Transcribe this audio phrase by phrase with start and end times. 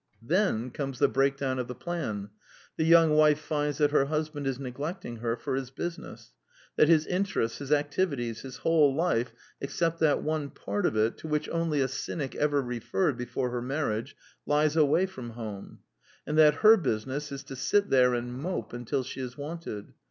[0.23, 2.31] Then comes the breakdown of the plan.
[2.75, 6.33] The young wife finds that her husband is neglecting her for his business;
[6.75, 11.27] that his interests, his activities, his whole life except that one part of it to
[11.27, 14.15] which only a cynic ever referred before her marriage,
[14.47, 15.81] lies away from home;
[16.25, 19.93] and that her business is to sit there and mope until she is wanted.